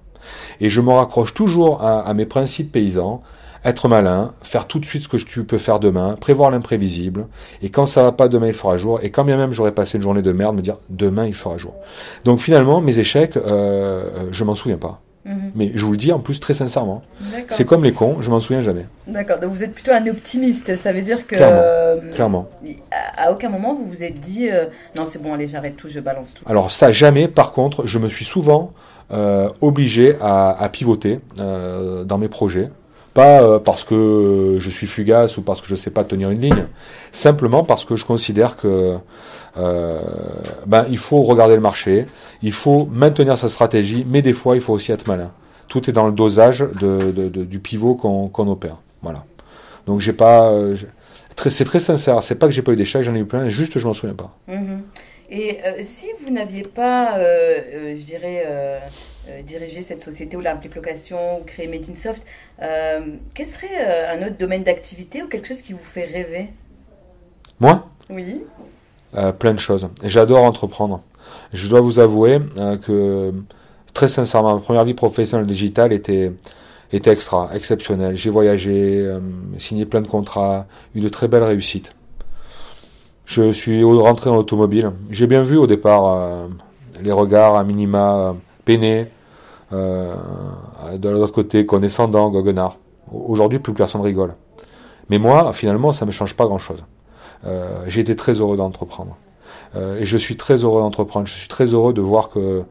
Et 0.62 0.70
je 0.70 0.82
me 0.82 0.92
raccroche 0.92 1.34
toujours 1.34 1.84
à, 1.84 2.14
mes 2.14 2.26
principes 2.26 2.72
paysans, 2.72 3.22
être 3.64 3.88
malin, 3.88 4.34
faire 4.44 4.68
tout 4.68 4.80
de 4.80 4.86
suite 4.86 5.04
ce 5.04 5.08
que 5.08 5.18
tu 5.18 5.44
peux 5.44 5.58
faire 5.58 5.80
demain, 5.80 6.16
prévoir 6.20 6.52
l'imprévisible, 6.52 7.28
et 7.64 7.70
quand 7.70 7.88
ça 7.88 8.04
va 8.04 8.12
pas, 8.12 8.28
demain 8.28 8.48
il 8.48 8.54
fera 8.54 8.78
jour, 8.78 9.00
et 9.02 9.10
quand 9.10 9.24
bien 9.24 9.38
même 9.38 9.54
j'aurais 9.54 9.72
passé 9.72 9.98
une 9.98 10.04
journée 10.04 10.22
de 10.22 10.32
merde, 10.32 10.56
me 10.56 10.62
dire 10.62 10.78
demain 10.90 11.26
il 11.26 11.34
fera 11.34 11.58
jour. 11.58 11.74
Donc 12.26 12.40
finalement, 12.40 12.80
mes 12.80 13.00
échecs, 13.00 13.38
euh, 13.38 14.06
je 14.32 14.44
m'en 14.44 14.54
souviens 14.54 14.78
pas. 14.78 15.02
Mhm. 15.26 15.52
Mais 15.56 15.72
je 15.74 15.84
vous 15.84 15.92
le 15.92 15.98
dis 15.98 16.12
en 16.12 16.20
plus 16.20 16.40
très 16.40 16.54
sincèrement. 16.54 17.02
C'est 17.50 17.66
comme 17.66 17.84
les 17.84 17.94
cons, 17.94 18.22
je 18.22 18.30
m'en 18.30 18.40
souviens 18.40 18.62
jamais. 18.62 18.86
D'accord, 19.08 19.40
donc 19.40 19.52
vous 19.52 19.64
êtes 19.64 19.74
plutôt 19.74 19.92
un 19.92 20.06
optimiste, 20.08 20.76
ça 20.78 20.94
veut 20.94 21.02
dire 21.02 21.26
que... 21.26 21.36
Clairement. 22.14 22.48
Euh, 22.64 22.72
à, 23.18 23.32
aucun 23.32 23.50
moment 23.50 23.74
vous 23.74 23.86
vous 23.86 24.04
êtes 24.04 24.20
dit, 24.20 24.50
euh, 24.50 24.66
non 24.96 25.06
c'est 25.08 25.22
bon, 25.22 25.34
allez 25.34 25.48
j'arrête 25.48 25.76
tout, 25.76 25.90
je 25.90 26.00
balance 26.00 26.36
tout. 26.36 26.44
Alors 26.48 26.72
ça 26.72 26.92
jamais, 26.92 27.28
par 27.28 27.54
contre, 27.54 27.88
je 27.88 27.98
me 27.98 28.08
suis 28.08 28.26
souvent 28.26 28.72
obligé 29.62 30.18
à, 30.22 30.70
pivoter 30.72 31.20
euh, 31.40 32.04
dans 32.04 32.18
mes 32.18 32.28
projets. 32.28 32.70
Pas 33.14 33.42
euh, 33.42 33.60
parce 33.60 33.86
que 33.86 34.58
je 34.60 34.70
suis 34.70 34.88
fugace 34.88 35.38
ou 35.38 35.42
parce 35.42 35.62
que 35.62 35.68
je 35.68 35.74
ne 35.74 35.78
sais 35.78 35.92
pas 35.92 36.04
tenir 36.04 36.32
une 36.32 36.42
ligne, 36.42 36.66
simplement 37.14 37.64
parce 37.64 37.86
que 37.86 37.96
je 37.96 38.04
considère 38.04 38.58
que 38.58 38.98
ben, 39.56 40.86
il 40.90 40.98
faut 40.98 41.24
regarder 41.24 41.56
le 41.56 41.62
marché, 41.62 42.08
il 42.42 42.52
faut 42.52 42.90
maintenir 42.92 43.38
sa 43.38 43.48
stratégie, 43.48 44.06
mais 44.06 44.22
des 44.22 44.34
fois 44.34 44.56
il 44.56 44.62
faut 44.62 44.74
aussi 44.74 44.92
être 44.92 45.08
malin. 45.08 45.32
Tout 45.70 45.90
est 45.90 45.94
dans 45.94 46.08
le 46.08 46.12
dosage 46.12 46.66
de, 46.82 47.30
du 47.30 47.60
pivot 47.60 47.96
qu'on 47.96 48.48
opère. 48.50 48.78
Voilà. 49.02 49.24
Donc 49.88 50.02
j'ai 50.02 50.12
pas, 50.12 50.52
c'est 51.38 51.64
très 51.64 51.80
sincère. 51.80 52.22
C'est 52.22 52.36
pas 52.36 52.48
que 52.48 52.54
j'ai 52.54 52.62
pas 52.62 52.74
eu 52.74 52.76
d'échecs, 52.76 53.04
j'en 53.04 53.16
ai 53.16 53.20
eu 53.20 53.26
plein. 53.26 53.48
Juste 53.48 53.80
je 53.80 53.88
m'en 53.88 53.94
souviens 53.94 54.16
pas. 54.16 54.36
Mm-hmm. 54.50 54.80
Et 55.30 55.60
euh, 55.66 55.82
si 55.84 56.08
vous 56.22 56.32
n'aviez 56.32 56.64
pas, 56.64 57.18
euh, 57.18 57.60
euh, 57.74 57.96
je 57.96 58.04
dirais, 58.04 58.46
dirigé 59.44 59.82
cette 59.82 60.02
société 60.02 60.38
ou 60.38 60.42
l'implication 60.42 61.40
ou 61.40 61.44
créé 61.44 61.68
Made 61.68 61.90
in 61.90 61.96
Soft, 61.96 62.24
quel 63.34 63.46
serait 63.46 64.08
un 64.10 64.26
autre 64.28 64.38
domaine 64.38 64.64
d'activité 64.64 65.24
ou 65.24 65.28
quelque 65.28 65.48
chose 65.48 65.62
qui 65.62 65.74
vous 65.74 65.84
fait 65.84 66.06
rêver? 66.06 66.50
Moi? 67.60 67.88
Oui. 68.10 68.44
plein 69.40 69.54
de 69.54 69.60
choses. 69.60 69.90
J'adore 70.04 70.44
entreprendre. 70.44 71.02
Je 71.54 71.68
dois 71.68 71.82
vous 71.82 72.00
avouer 72.00 72.40
que, 72.84 73.34
très 73.94 74.10
sincèrement, 74.10 74.56
ma 74.56 74.62
première 74.62 74.86
vie 74.86 74.94
professionnelle 74.94 75.48
digitale 75.48 75.92
était, 75.92 76.32
était 76.94 77.12
extra, 77.12 77.50
exceptionnelle. 77.56 78.16
J'ai 78.16 78.30
voyagé, 78.30 79.12
signé 79.58 79.86
plein 79.86 80.02
de 80.02 80.08
contrats, 80.08 80.68
eu 80.94 81.02
de 81.02 81.10
très 81.10 81.28
belles 81.28 81.44
réussites. 81.44 81.96
Je 83.26 83.52
suis 83.52 83.84
rentré 83.84 84.30
dans 84.30 84.36
l'automobile. 84.36 84.92
J'ai 85.10 85.26
bien 85.26 85.42
vu 85.42 85.58
au 85.58 85.66
départ 85.66 86.06
euh, 86.06 86.48
les 87.02 87.12
regards 87.12 87.56
à 87.56 87.64
minima 87.64 88.16
euh, 88.16 88.34
peinés. 88.66 89.08
Euh, 89.74 90.14
de 90.96 91.10
l'autre 91.10 91.34
côté, 91.34 91.66
condescendant, 91.66 92.30
goguenard. 92.30 92.78
Aujourd'hui, 93.12 93.58
plus 93.58 93.74
personne 93.74 94.02
rigole. 94.02 94.36
Mais 95.10 95.18
moi, 95.18 95.52
finalement, 95.54 95.92
ça 95.92 96.06
ne 96.06 96.10
me 96.10 96.12
change 96.12 96.36
pas 96.36 96.46
grand-chose. 96.46 96.84
J'ai 97.88 98.02
été 98.02 98.16
très 98.16 98.34
heureux 98.34 98.58
d'entreprendre. 98.58 99.18
et 99.76 100.06
je 100.06 100.18
suis 100.18 100.36
très 100.36 100.64
heureux 100.64 100.82
d'entreprendre. 100.82 101.28
Je 101.28 101.34
suis 101.34 101.48
très 101.48 101.66
heureux 101.66 101.94
de 101.94 102.02
voir 102.02 102.30
que 102.30 102.64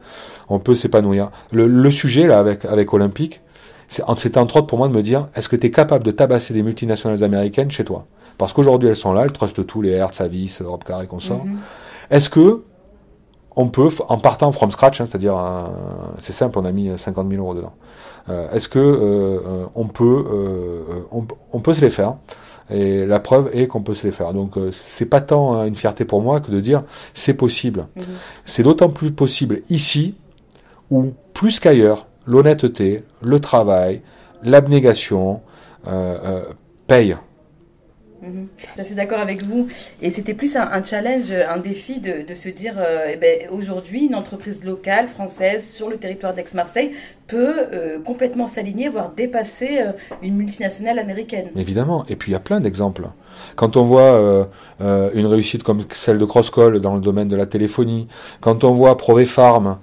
on 0.49 0.59
peut 0.59 0.75
s'épanouir. 0.75 1.29
Le, 1.53 1.91
sujet 1.91 2.27
là 2.27 2.39
avec 2.39 2.65
avec 2.65 2.93
Olympique, 2.93 3.39
c'était 3.87 4.37
entre 4.37 4.57
autres 4.57 4.67
pour 4.67 4.77
moi 4.77 4.89
de 4.89 4.93
me 4.93 5.01
dire 5.01 5.29
est-ce 5.33 5.47
que 5.47 5.55
tu 5.55 5.67
es 5.67 5.71
capable 5.71 6.03
de 6.03 6.11
tabasser 6.11 6.53
des 6.53 6.61
multinationales 6.61 7.23
américaines 7.23 7.71
chez 7.71 7.85
toi? 7.85 8.05
Parce 8.37 8.53
qu'aujourd'hui, 8.53 8.89
elles 8.89 8.95
sont 8.95 9.13
là, 9.13 9.23
elles 9.23 9.31
trustent 9.31 9.65
tous 9.65 9.81
les 9.81 9.91
Hertz, 9.91 10.21
Avis, 10.21 10.57
Europcar 10.61 11.01
et 11.01 11.07
consorts. 11.07 11.45
Mhm. 11.45 11.59
Est-ce 12.09 12.29
que 12.29 12.63
on 13.55 13.67
peut, 13.67 13.89
en 14.09 14.17
partant 14.17 14.51
from 14.51 14.69
scratch, 14.69 14.99
hein, 14.99 15.05
c'est-à-dire, 15.09 15.37
c'est 16.19 16.33
simple, 16.33 16.59
on 16.59 16.65
a 16.65 16.73
mis 16.73 16.91
50 16.97 17.29
000 17.29 17.41
euros 17.41 17.55
dedans. 17.55 17.73
Euh, 18.29 18.51
est-ce 18.51 18.67
que 18.67 18.79
euh, 18.79 19.65
on 19.75 19.87
peut, 19.87 20.25
euh, 20.29 20.81
on, 21.51 21.59
peut 21.59 21.73
se 21.73 21.81
les 21.81 21.89
faire? 21.89 22.15
Et 22.69 23.05
la 23.05 23.19
preuve 23.19 23.49
est 23.53 23.67
qu'on 23.67 23.81
peut 23.81 23.93
se 23.93 24.05
les 24.05 24.11
faire. 24.11 24.33
Donc, 24.33 24.55
c'est 24.71 25.09
pas 25.09 25.21
tant 25.21 25.63
une 25.65 25.75
fierté 25.75 26.05
pour 26.05 26.21
moi 26.21 26.41
que 26.41 26.51
de 26.51 26.59
dire 26.59 26.83
c'est 27.13 27.35
possible. 27.35 27.87
Mhm. 27.95 28.03
C'est 28.45 28.63
d'autant 28.63 28.89
plus 28.89 29.11
possible 29.11 29.61
ici 29.69 30.15
où 30.91 31.13
plus 31.33 31.59
qu'ailleurs, 31.59 32.07
l'honnêteté, 32.25 33.03
le 33.21 33.39
travail, 33.39 34.01
l'abnégation 34.43 35.41
payent. 36.87 37.17
Mhm. 38.25 38.47
Je 38.77 38.83
suis 38.83 38.95
d'accord 38.95 39.19
avec 39.19 39.43
vous. 39.43 39.67
Et 40.01 40.11
c'était 40.11 40.33
plus 40.33 40.55
un, 40.55 40.83
challenge, 40.83 41.31
un 41.31 41.57
défi 41.57 41.99
de, 41.99 42.33
se 42.33 42.49
dire 42.49 42.75
euh, 42.77 43.11
eh 43.13 43.17
ben, 43.17 43.47
aujourd'hui, 43.51 44.05
une 44.05 44.15
entreprise 44.15 44.63
locale, 44.63 45.07
française, 45.07 45.65
sur 45.69 45.89
le 45.89 45.97
territoire 45.97 46.33
d'Aix-Marseille, 46.33 46.93
peut 47.27 47.55
euh, 47.73 47.99
complètement 47.99 48.47
s'aligner, 48.47 48.89
voire 48.89 49.11
dépasser 49.15 49.79
euh, 49.81 49.91
une 50.21 50.35
multinationale 50.35 50.99
américaine. 50.99 51.47
Évidemment. 51.55 52.03
Et 52.07 52.15
puis 52.15 52.31
il 52.31 52.33
y 52.33 52.37
a 52.37 52.39
plein 52.39 52.59
d'exemples. 52.59 53.07
Quand 53.57 53.75
on 53.75 53.83
voit 53.83 54.47
une 54.79 55.25
réussite 55.25 55.61
comme 55.61 55.83
celle 55.91 56.17
de 56.17 56.23
Crosscall 56.23 56.79
dans 56.79 56.95
le 56.95 57.01
domaine 57.01 57.27
de 57.27 57.35
la 57.35 57.45
téléphonie, 57.45 58.07
quand 58.39 58.63
on 58.63 58.71
voit 58.71 58.97
Provefarm 58.97 59.77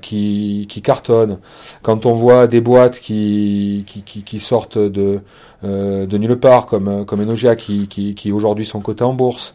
qui, 0.00 0.66
qui 0.68 0.82
cartonne, 0.82 1.38
quand 1.82 2.06
on 2.06 2.12
voit 2.12 2.48
des 2.48 2.60
boîtes 2.60 2.98
qui, 2.98 3.86
qui, 3.86 4.40
sortent 4.40 4.78
de 4.78 5.20
euh, 5.64 6.06
de 6.06 6.18
nulle 6.18 6.38
part, 6.38 6.66
comme, 6.66 6.88
euh, 6.88 7.04
comme 7.04 7.20
Enogia 7.20 7.54
qui, 7.54 7.86
qui, 7.86 8.32
aujourd'hui 8.32 8.66
sont 8.66 8.80
cotés 8.80 9.04
en 9.04 9.12
bourse. 9.12 9.54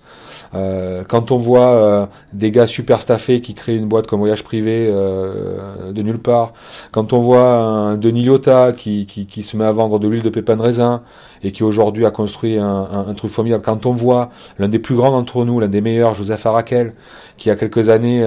Euh, 0.56 1.04
quand 1.06 1.32
on 1.32 1.38
voit 1.38 1.72
euh, 1.72 2.06
des 2.32 2.52
gars 2.52 2.68
super 2.68 3.02
staffés 3.02 3.42
qui 3.42 3.54
créent 3.54 3.76
une 3.76 3.88
boîte 3.88 4.08
comme 4.08 4.20
Voyage 4.20 4.44
Privé 4.44 4.90
euh, 4.90 5.92
de 5.92 6.02
nulle 6.02 6.20
part, 6.20 6.54
quand 6.92 7.07
on 7.14 7.22
voit 7.22 7.50
un 7.50 7.98
Denis 7.98 8.24
Liotta 8.24 8.72
qui, 8.74 9.08
se 9.44 9.58
met 9.58 9.66
à 9.66 9.72
vendre 9.72 10.00
de 10.00 10.08
l'huile 10.08 10.24
de 10.24 10.30
pépin 10.30 10.56
de 10.56 10.62
raisin 10.62 11.02
et 11.44 11.52
qui 11.52 11.64
aujourd'hui 11.64 12.06
a 12.06 12.12
construit 12.12 12.58
un, 12.58 12.66
un, 12.66 13.08
un, 13.08 13.14
truc 13.14 13.32
formidable, 13.32 13.64
quand 13.64 13.86
on 13.86 13.92
voit 13.92 14.30
l'un 14.60 14.68
des 14.68 14.80
plus 14.80 14.96
grands 14.96 15.12
d'entre 15.12 15.46
nous, 15.46 15.60
l'un 15.60 15.68
des 15.68 15.82
meilleurs, 15.82 16.16
Joseph 16.16 16.46
Arakel, 16.46 16.94
qui 17.38 17.48
il 17.48 17.50
y 17.50 17.52
a 17.52 17.56
quelques 17.56 17.90
années 17.90 18.26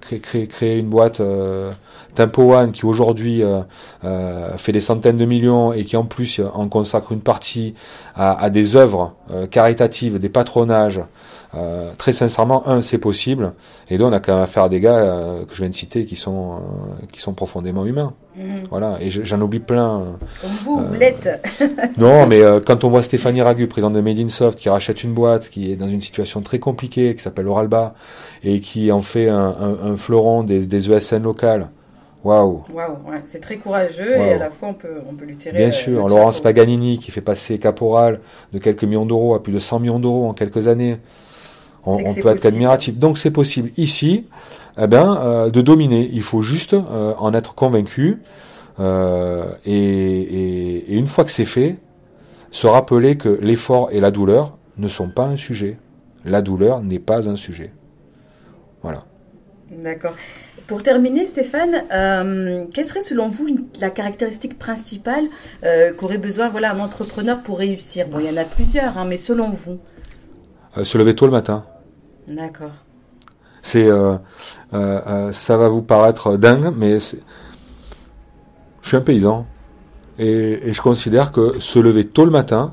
crée, 0.00 0.20
crée, 0.20 0.46
crée, 0.46 0.78
une 0.78 0.88
boîte 0.88 1.20
Tempo 2.14 2.54
One 2.54 2.72
qui 2.72 2.86
aujourd'hui 2.86 3.42
euh, 3.42 3.60
euh, 4.04 4.56
fait 4.56 4.72
des 4.72 4.80
centaines 4.80 5.16
de 5.16 5.24
millions 5.24 5.72
et 5.72 5.84
qui 5.84 5.96
en 5.96 6.04
plus 6.04 6.40
en 6.54 6.68
consacre 6.68 7.12
une 7.12 7.20
partie 7.20 7.74
à, 8.14 8.42
à 8.42 8.50
des 8.50 8.76
œuvres 8.76 9.14
euh, 9.30 9.46
caritatives, 9.46 10.18
des 10.18 10.28
patronages, 10.28 11.00
très 11.98 12.12
sincèrement, 12.12 12.68
un, 12.68 12.80
c'est 12.80 12.98
possible, 12.98 13.54
et 13.88 13.98
deux, 13.98 14.04
on 14.04 14.12
a 14.12 14.20
quand 14.20 14.34
même 14.34 14.44
affaire 14.44 14.62
à 14.62 14.68
des 14.68 14.78
gars 14.78 15.00
que 15.48 15.52
je 15.52 15.62
viens 15.62 15.68
de 15.68 15.74
citer 15.74 16.06
qui 16.06 16.14
sont, 16.14 16.60
qui 17.10 17.20
sont 17.20 17.32
profondément 17.32 17.84
humains. 17.84 18.12
Mhm. 18.36 18.66
Voilà, 18.70 18.98
et 19.00 19.10
j'en 19.10 19.40
oublie 19.40 19.58
plein. 19.58 20.16
Comme 20.40 20.50
vous, 20.64 20.86
vous 20.86 20.94
l'êtes. 20.98 21.28
non, 21.98 22.26
mais 22.26 22.40
quand 22.64 22.84
on 22.84 22.88
voit 22.88 23.02
Stéphanie 23.02 23.42
Ragu, 23.42 23.66
présidente 23.66 23.94
de 23.94 24.00
Made 24.00 24.18
in 24.18 24.28
Soft, 24.28 24.58
qui 24.58 24.68
rachète 24.68 25.02
une 25.02 25.12
boîte 25.12 25.50
qui 25.50 25.72
est 25.72 25.76
dans 25.76 25.88
une 25.88 26.00
situation 26.00 26.40
très 26.40 26.58
compliquée, 26.58 27.14
qui 27.14 27.22
s'appelle 27.22 27.48
Oralba, 27.48 27.94
et 28.44 28.60
qui 28.60 28.92
en 28.92 29.00
fait 29.00 29.28
un, 29.28 29.78
un, 29.82 29.96
fleuron 29.96 30.44
des, 30.44 30.66
des 30.66 30.90
ESN 30.92 31.22
locales, 31.22 31.68
Waouh. 32.22 32.64
Waouh, 32.74 32.96
c'est 33.26 33.40
très 33.40 33.56
courageux 33.56 34.16
et 34.16 34.32
à 34.34 34.38
la 34.38 34.50
fois 34.50 34.68
on 34.68 34.74
peut, 34.74 35.00
on 35.08 35.14
peut 35.14 35.24
lui 35.24 35.36
tirer. 35.36 35.56
Bien 35.56 35.68
euh, 35.68 35.72
sûr, 35.72 36.06
Laurence 36.06 36.40
Paganini 36.40 36.98
qui 36.98 37.10
fait 37.10 37.22
passer 37.22 37.58
Caporal 37.58 38.20
de 38.52 38.58
quelques 38.58 38.84
millions 38.84 39.06
d'euros 39.06 39.34
à 39.34 39.42
plus 39.42 39.54
de 39.54 39.58
100 39.58 39.80
millions 39.80 39.98
d'euros 39.98 40.28
en 40.28 40.34
quelques 40.34 40.68
années. 40.68 40.98
On, 41.86 41.96
peut 42.14 42.28
être 42.28 42.44
admiratif. 42.44 42.98
Donc 42.98 43.16
c'est 43.16 43.30
possible 43.30 43.70
ici 43.78 44.26
eh 44.80 44.86
ben, 44.86 45.18
euh, 45.20 45.50
de 45.50 45.60
dominer. 45.60 46.08
Il 46.12 46.22
faut 46.22 46.42
juste 46.42 46.74
euh, 46.74 47.14
en 47.18 47.34
être 47.34 47.54
convaincu. 47.54 48.22
et, 49.66 50.84
une 50.96 51.06
fois 51.06 51.24
que 51.24 51.30
c'est 51.30 51.44
fait, 51.44 51.76
se 52.50 52.66
rappeler 52.66 53.16
que 53.16 53.28
l'effort 53.40 53.90
et 53.92 54.00
la 54.00 54.10
douleur 54.10 54.56
ne 54.76 54.88
sont 54.88 55.10
pas 55.10 55.24
un 55.24 55.36
sujet. 55.36 55.78
La 56.24 56.42
douleur 56.42 56.82
n'est 56.82 56.98
pas 56.98 57.28
un 57.28 57.36
sujet. 57.36 57.72
Voilà. 58.82 59.04
D'accord. 59.70 60.14
Pour 60.66 60.82
terminer, 60.82 61.26
Stéphane, 61.26 61.84
euh, 61.92 62.64
quelle 62.72 62.86
serait 62.86 63.02
selon 63.02 63.28
vous 63.28 63.68
la 63.80 63.90
caractéristique 63.90 64.58
principale 64.58 65.24
euh, 65.64 65.92
qu'aurait 65.92 66.18
besoin 66.18 66.48
voilà, 66.48 66.72
un 66.72 66.80
entrepreneur 66.80 67.42
pour 67.42 67.58
réussir? 67.58 68.06
Bon, 68.08 68.18
il 68.20 68.26
y 68.26 68.30
en 68.30 68.36
a 68.36 68.44
plusieurs, 68.44 68.98
hein, 68.98 69.04
mais 69.04 69.16
selon 69.16 69.50
vous? 69.50 69.78
Euh, 70.76 70.84
Se 70.84 70.98
lever 70.98 71.14
tôt 71.14 71.26
le 71.26 71.32
matin. 71.32 71.64
D'accord. 72.28 72.72
C'est, 73.70 73.88
ça 75.32 75.56
va 75.56 75.68
vous 75.68 75.82
paraître 75.82 76.36
dingue, 76.36 76.72
mais 76.76 76.98
je 77.00 78.88
suis 78.88 78.96
un 78.96 79.00
paysan 79.00 79.46
et, 80.18 80.68
et, 80.68 80.72
je 80.72 80.82
considère 80.82 81.32
que 81.32 81.58
se 81.60 81.78
lever 81.78 82.04
tôt 82.04 82.24
le 82.24 82.30
matin 82.30 82.72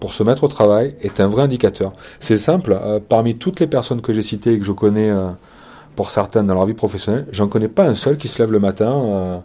pour 0.00 0.12
se 0.12 0.22
mettre 0.22 0.44
au 0.44 0.48
travail 0.48 0.94
est 1.00 1.20
un 1.20 1.28
vrai 1.28 1.42
indicateur. 1.42 1.92
C'est 2.20 2.36
simple. 2.36 2.78
parmi 3.08 3.36
toutes 3.36 3.60
les 3.60 3.66
personnes 3.66 4.02
que 4.02 4.12
j'ai 4.12 4.22
citées 4.22 4.54
et 4.54 4.58
que 4.58 4.64
je 4.64 4.72
connais 4.72 5.12
pour 5.96 6.10
certains 6.10 6.42
dans 6.42 6.54
leur 6.54 6.66
vie 6.66 6.74
professionnelle, 6.74 7.26
j'en 7.32 7.48
connais 7.48 7.68
pas 7.68 7.84
un 7.84 7.94
seul 7.94 8.16
qui 8.16 8.28
se 8.28 8.40
lève 8.40 8.50
le 8.50 8.60
matin 8.60 8.90
euh, 8.90 9.38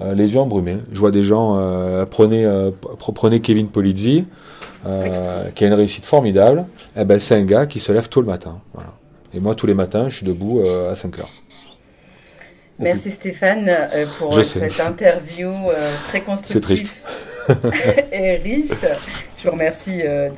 euh, 0.00 0.14
les 0.14 0.32
yeux 0.32 0.40
embrumés. 0.40 0.78
Je 0.92 0.98
vois 0.98 1.10
des 1.10 1.22
gens, 1.22 1.56
euh, 1.58 2.06
prenez, 2.06 2.48
prenez 3.14 3.40
Kevin 3.40 3.68
Polizzi, 3.68 4.24
qui 4.82 5.64
a 5.64 5.66
une 5.66 5.74
réussite 5.74 6.04
formidable, 6.04 6.64
eh 6.96 7.04
ben, 7.04 7.20
c'est 7.20 7.36
un 7.36 7.44
gars 7.44 7.66
qui 7.66 7.80
se 7.80 7.92
lève 7.92 8.08
tôt 8.08 8.20
le 8.20 8.26
matin. 8.26 8.60
Voilà. 8.72 8.94
Et 9.34 9.40
moi, 9.40 9.54
tous 9.54 9.66
les 9.66 9.74
matins, 9.74 10.08
je 10.08 10.16
suis 10.16 10.26
debout 10.26 10.60
à 10.60 10.94
5 10.96 11.18
heures. 11.18 11.30
Merci 12.78 13.10
Stéphane 13.10 13.70
pour 14.18 14.42
cette 14.44 14.80
interview 14.80 15.52
très 16.08 16.22
constructive. 16.22 16.90
Et 18.12 18.36
riche. 18.36 18.84
Je 19.40 19.46
vous 19.46 19.52
remercie 19.52 20.02
euh, 20.04 20.28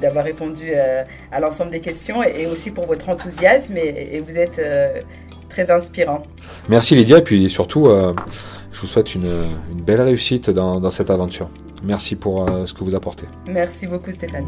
d'avoir 0.00 0.24
répondu 0.24 0.72
euh, 0.74 1.04
à, 1.30 1.38
l'ensemble 1.38 1.70
des 1.70 1.78
questions 1.78 2.22
et, 2.24 2.46
aussi 2.46 2.72
pour 2.72 2.86
votre 2.86 3.08
enthousiasme 3.08 3.76
et, 3.76 4.20
vous 4.26 4.36
êtes 4.36 4.58
euh, 4.58 5.02
très 5.48 5.70
inspirant. 5.70 6.24
Merci 6.68 6.96
Lydia 6.96 7.18
et 7.18 7.22
puis 7.22 7.48
surtout 7.48 7.88
je 8.72 8.80
vous 8.80 8.88
souhaite 8.88 9.14
une, 9.14 9.46
belle 9.86 10.00
réussite 10.00 10.50
dans, 10.50 10.80
dans, 10.80 10.90
cette 10.90 11.10
aventure. 11.10 11.48
Merci 11.84 12.16
pour 12.16 12.48
ce 12.66 12.74
que 12.74 12.82
vous 12.82 12.96
apportez. 12.96 13.26
Merci 13.48 13.86
beaucoup 13.86 14.10
Stéphane. 14.10 14.46